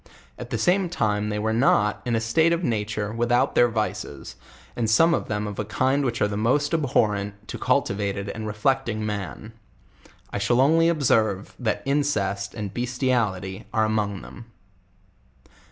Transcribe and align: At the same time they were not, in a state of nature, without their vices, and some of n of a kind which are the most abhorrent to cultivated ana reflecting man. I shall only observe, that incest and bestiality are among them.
At 0.35 0.49
the 0.49 0.57
same 0.57 0.89
time 0.89 1.29
they 1.29 1.37
were 1.37 1.53
not, 1.53 2.01
in 2.05 2.15
a 2.15 2.19
state 2.19 2.51
of 2.53 2.63
nature, 2.63 3.11
without 3.13 3.53
their 3.53 3.67
vices, 3.69 4.35
and 4.75 4.89
some 4.89 5.13
of 5.13 5.29
n 5.29 5.45
of 5.45 5.59
a 5.59 5.63
kind 5.65 6.03
which 6.03 6.23
are 6.23 6.27
the 6.27 6.35
most 6.35 6.73
abhorrent 6.73 7.47
to 7.49 7.59
cultivated 7.59 8.27
ana 8.29 8.47
reflecting 8.47 9.05
man. 9.05 9.53
I 10.33 10.39
shall 10.39 10.59
only 10.59 10.89
observe, 10.89 11.53
that 11.59 11.83
incest 11.85 12.55
and 12.55 12.73
bestiality 12.73 13.65
are 13.71 13.85
among 13.85 14.23
them. 14.23 14.45